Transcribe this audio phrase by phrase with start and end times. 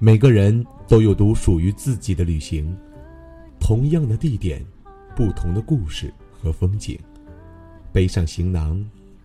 [0.00, 2.72] 每个人都有独属于自己的旅行，
[3.58, 4.64] 同样的地点，
[5.16, 6.96] 不同的故事和风景。
[7.92, 8.80] 背上行囊，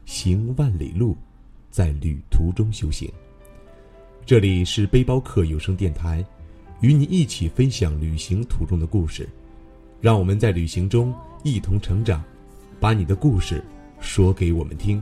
[0.06, 1.16] 行万里路，
[1.70, 3.08] 在旅途中修行。
[4.26, 6.26] 这里是背包客有声电台，
[6.82, 9.30] 与你一起分享旅行途中的故事。
[10.02, 11.14] 让我们在旅行中
[11.44, 12.24] 一同成长，
[12.80, 13.64] 把你的故事
[14.00, 15.00] 说给我们听。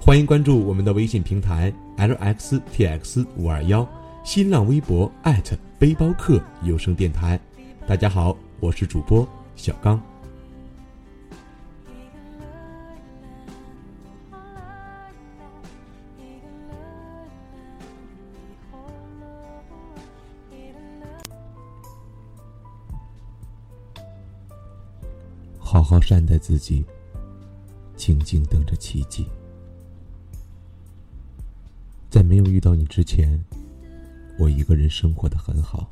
[0.00, 3.84] 欢迎关注我们的微信平台 lxtx 五二幺。
[4.26, 5.10] 新浪微博
[5.78, 7.38] 背包客有声电台，
[7.86, 10.02] 大家好，我是主播小刚。
[25.60, 26.84] 好好善待自己，
[27.94, 29.24] 静静等着奇迹。
[32.10, 33.40] 在没有遇到你之前。
[34.38, 35.90] 我一个人生活的很好，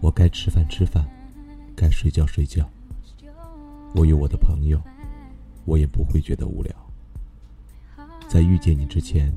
[0.00, 1.08] 我该吃饭吃饭，
[1.76, 2.68] 该睡觉睡觉。
[3.94, 4.80] 我有我的朋友，
[5.64, 6.74] 我也不会觉得无聊。
[8.28, 9.32] 在遇见你之前，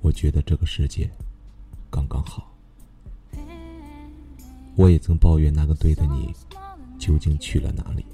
[0.00, 1.10] 我觉得这个世界
[1.90, 2.50] 刚刚好。
[4.76, 6.32] 我也曾抱怨那个对的你
[6.98, 8.04] 究竟去了哪里？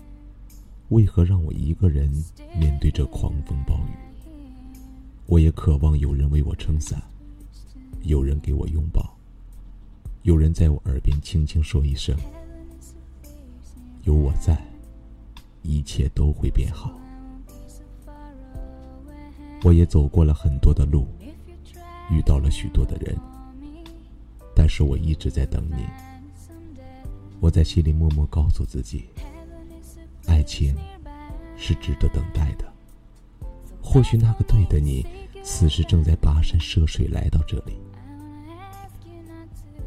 [0.89, 2.11] 为何让我一个人
[2.59, 4.81] 面对这狂风暴雨？
[5.27, 7.03] 我也渴望有人为我撑伞。
[8.05, 9.17] 有人给我拥抱，
[10.23, 12.15] 有人在我耳边轻轻说一声
[14.05, 14.63] ：“有我在，
[15.63, 16.93] 一切都会变好。”
[19.65, 21.07] 我也走过了很多的路，
[22.11, 23.17] 遇到了许多的人，
[24.55, 25.87] 但是我一直在等你。
[27.41, 29.07] 我在心里默默告诉自己：
[30.27, 30.77] 爱情
[31.57, 32.71] 是值得等待的。
[33.83, 35.07] 或许那个对的你，
[35.43, 37.79] 此时正在跋山涉水来到这里。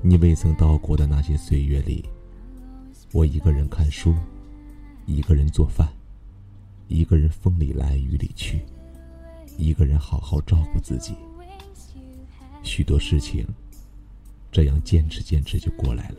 [0.02, 2.06] 你未曾到过的那些岁月里，
[3.12, 4.14] 我一个人看书，
[5.06, 5.88] 一个人做饭，
[6.88, 8.62] 一个人风里来雨里去，
[9.58, 11.16] 一个人好好照顾自己。
[12.62, 13.46] 许多事情，
[14.52, 16.18] 这样坚持坚持就过来了。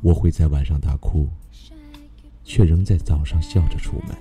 [0.00, 1.28] 我会在晚上大哭，
[2.44, 4.16] 却仍在早上笑着出门，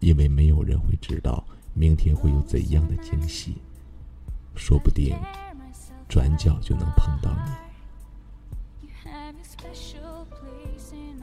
[0.00, 1.44] 因为没有人会知道
[1.74, 3.58] 明天会有怎样的惊喜，
[4.56, 5.14] 说不定。
[6.12, 7.52] 转角就能碰到你。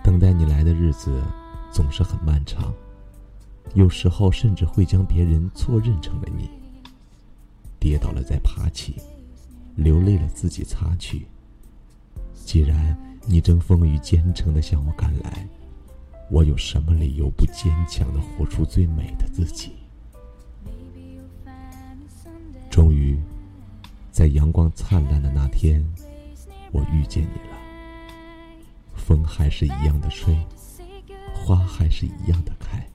[0.03, 1.21] 等待你来的日子
[1.71, 2.73] 总是很漫长，
[3.75, 6.49] 有时候甚至会将别人错认成了你。
[7.79, 8.95] 跌倒了再爬起，
[9.75, 11.27] 流泪了自己擦去。
[12.33, 12.97] 既然
[13.27, 15.47] 你正风雨兼程的向我赶来，
[16.31, 19.73] 我有什么理由不坚强的活出最美的自己？
[22.71, 23.19] 终于。
[24.19, 25.81] 在阳光灿烂的那天，
[26.73, 27.57] 我遇见你了。
[28.93, 30.37] 风还是一样的吹，
[31.33, 32.85] 花还是一样的开，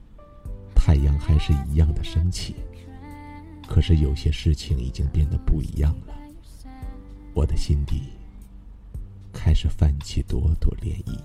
[0.75, 2.57] 太阳还是一样的升起。
[3.67, 6.15] 可是有些事情已经变得不一样了，
[7.33, 8.03] 我的心底
[9.33, 11.19] 开始泛起朵朵涟漪。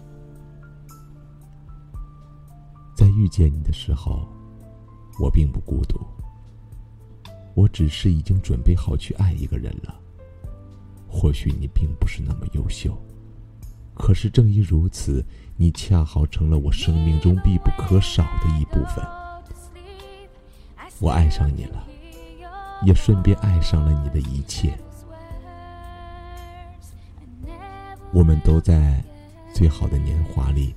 [2.96, 4.26] 在遇见你的时候，
[5.20, 6.00] 我并不孤独。
[7.54, 9.96] 我只是已经准备好去爱一个人了。
[11.08, 12.96] 或许你并不是那么优秀，
[13.94, 15.26] 可是正因如此，
[15.58, 19.04] 你恰好成了我生命中必不可少的一部分。
[21.00, 21.84] 我爱上你了，
[22.86, 24.78] 也顺便爱上了你的一切。
[28.12, 29.04] 我们都在
[29.54, 30.76] 最好的年华里，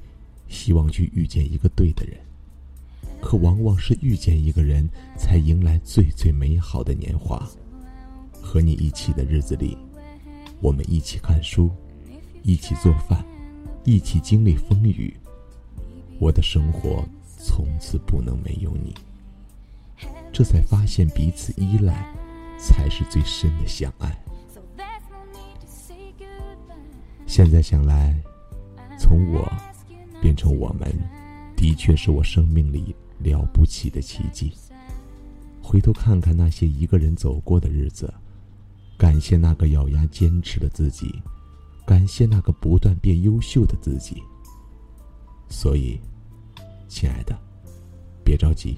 [0.48, 2.18] 希望去遇见一个对的人。
[3.22, 7.48] 可往往是遇见一个人才迎来最最美好的年华。
[8.32, 9.78] 和你一起的日子里，
[10.60, 11.70] 我们一起看书，
[12.42, 13.24] 一起做饭，
[13.84, 15.16] 一起经历风雨。
[16.18, 17.02] 我的生活
[17.38, 18.92] 从此不能没有你。
[20.32, 22.12] 这才发现彼此依赖，
[22.58, 24.14] 才是最深的相爱。
[27.26, 28.14] 现在想来，
[28.98, 29.50] 从我
[30.20, 30.92] 变成我们，
[31.56, 32.94] 的确是我生命里。
[33.22, 34.52] 了不起的奇迹。
[35.62, 38.12] 回头看看那些一个人走过的日子，
[38.98, 41.22] 感谢那个咬牙坚持的自己，
[41.86, 44.22] 感谢那个不断变优秀的自己。
[45.48, 46.00] 所以，
[46.88, 47.38] 亲爱的，
[48.24, 48.76] 别着急，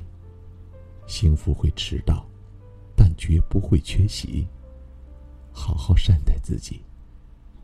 [1.06, 2.26] 幸福会迟到，
[2.94, 4.46] 但绝不会缺席。
[5.50, 6.82] 好好善待自己，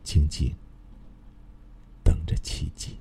[0.01, 0.53] 静静
[2.03, 2.97] 等着奇迹。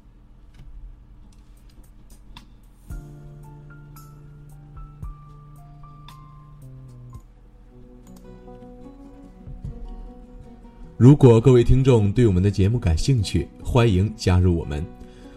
[11.00, 14.84] 如果各位听众对我们的节目感兴趣，欢迎加入我们。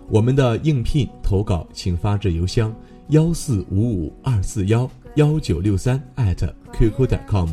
[0.09, 2.75] 我们的应聘投稿，请发至邮箱
[3.11, 7.49] 幺四五五二四幺幺九六三艾特 qq 点 com，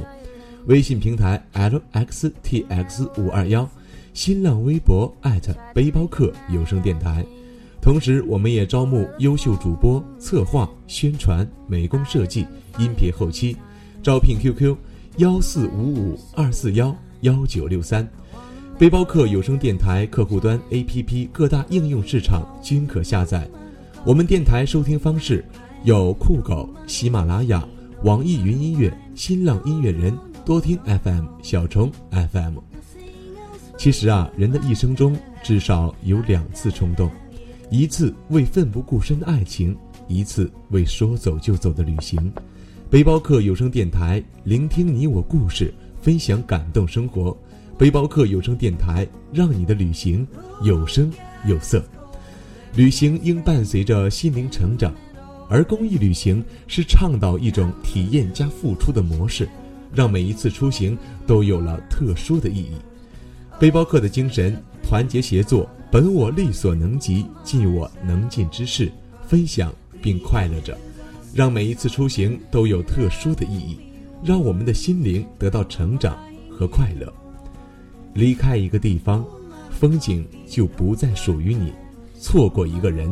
[0.66, 3.70] 微信平台 lxtx 五二幺，
[4.12, 7.24] 新浪微博艾特背包客有声电台。
[7.80, 12.44] 同时，我们也招募优秀主播、策划、宣传、美工设计、
[12.76, 13.56] 音频后期，
[14.02, 14.76] 招聘 QQ
[15.18, 18.08] 幺四五五二四幺幺九六三。
[18.78, 23.48] 背包客有声电台客户端 APP 各大应用市场均可下载。
[24.04, 25.44] 我们电台收听方式
[25.84, 27.62] 有酷狗、喜马拉雅、
[28.04, 32.58] 网易云音乐、新浪音乐人、多听 FM、小虫 FM。
[33.76, 37.10] 其实啊，人的一生中至少有两次冲动，
[37.70, 39.76] 一次为奋不顾身的爱情，
[40.08, 42.32] 一次为说走就走的旅行。
[42.88, 47.36] 背包客有声电台，聆听你我故事，分享感动生活。
[47.78, 50.26] 背包客有声电台，让你的旅行
[50.62, 51.10] 有声
[51.46, 51.82] 有色。
[52.74, 54.94] 旅行应伴随着心灵成长，
[55.48, 59.48] 而公益旅行是倡导一种体验加付出的模式，
[59.94, 62.74] 让每一次出行都有了特殊的意义。
[63.58, 68.92] 背包客的精神：团结协作，本我力所能及，尽我能尽之事，
[69.26, 70.78] 分享并快乐着，
[71.34, 73.78] 让每一次出行都有特殊的意义，
[74.22, 76.18] 让我们的心灵得到成长
[76.50, 77.12] 和快乐。
[78.14, 79.24] 离开一个地方，
[79.70, 81.70] 风景就不再属于你；
[82.18, 83.10] 错过一个人，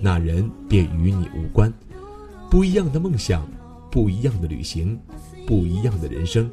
[0.00, 1.72] 那人便与你无关。
[2.50, 3.46] 不一样的梦想，
[3.90, 4.98] 不一样的旅行，
[5.46, 6.50] 不一样的人生。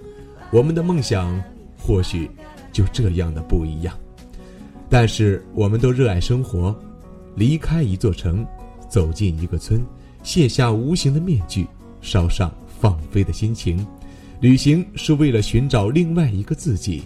[0.52, 1.42] 我们的梦想
[1.78, 2.30] 或许
[2.72, 3.98] 就这样的不一样，
[4.90, 6.76] 但是我们都热爱生活。
[7.36, 8.46] 离开一座城，
[8.90, 9.86] 走进一个村，
[10.22, 11.68] 卸下无形的面具，
[12.02, 12.54] 烧上
[12.86, 13.84] 放飞的心情。
[14.42, 17.02] 旅行是为了寻找另外一个自己。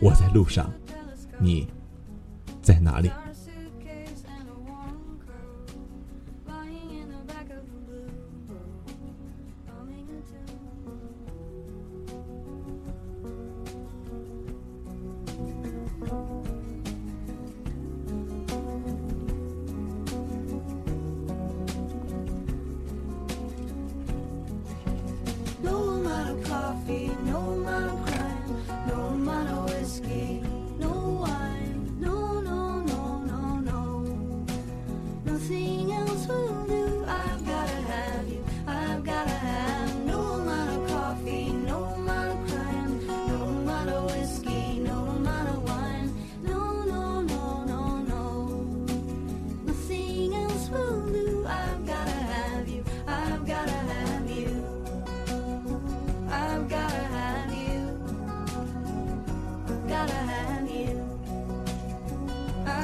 [0.00, 0.68] 我在路上，
[1.38, 1.68] 你
[2.60, 3.08] 在哪里？